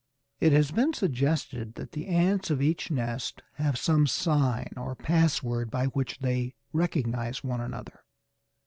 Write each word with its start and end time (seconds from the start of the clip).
It 0.39 0.51
has 0.53 0.71
been 0.71 0.93
suggested 0.95 1.75
that 1.75 1.91
the 1.91 2.07
ants 2.07 2.49
of 2.49 2.59
each 2.59 2.89
nest 2.89 3.43
have 3.57 3.77
some 3.77 4.07
sign 4.07 4.73
or 4.75 4.95
password 4.95 5.69
by 5.69 5.85
which 5.85 6.17
they 6.21 6.55
recognize 6.73 7.43
one 7.43 7.61
another. 7.61 8.03